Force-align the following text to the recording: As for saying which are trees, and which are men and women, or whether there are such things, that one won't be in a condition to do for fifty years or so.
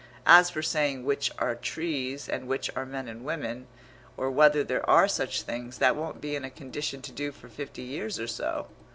As 0.25 0.49
for 0.49 0.63
saying 0.63 1.05
which 1.05 1.31
are 1.37 1.53
trees, 1.53 2.27
and 2.27 2.47
which 2.47 2.71
are 2.75 2.87
men 2.87 3.07
and 3.07 3.23
women, 3.23 3.67
or 4.17 4.31
whether 4.31 4.63
there 4.63 4.83
are 4.89 5.07
such 5.07 5.43
things, 5.43 5.77
that 5.77 5.95
one 5.95 6.03
won't 6.05 6.21
be 6.21 6.35
in 6.35 6.43
a 6.43 6.49
condition 6.49 7.03
to 7.03 7.11
do 7.11 7.31
for 7.31 7.49
fifty 7.49 7.83
years 7.83 8.19
or 8.19 8.25
so. 8.25 8.65